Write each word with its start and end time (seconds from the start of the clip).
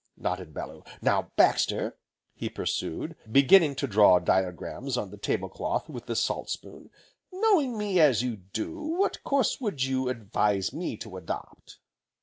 nodded 0.17 0.51
Bellew. 0.51 0.81
"Now 0.99 1.31
Baxter," 1.35 1.95
he 2.33 2.49
pursued, 2.49 3.15
beginning 3.31 3.75
to 3.75 3.85
draw 3.85 4.17
diagrams 4.17 4.97
on 4.97 5.11
the 5.11 5.17
table 5.19 5.47
cloth 5.47 5.87
with 5.89 6.07
the 6.07 6.15
salt 6.15 6.49
spoon, 6.49 6.89
"knowing 7.31 7.77
me 7.77 7.99
as 7.99 8.23
you 8.23 8.35
do, 8.37 8.79
what 8.81 9.23
course 9.23 9.57
should 9.57 9.83
you 9.83 10.09
advise 10.09 10.73
me 10.73 10.97
to 10.97 11.17
adopt?" 11.17 11.77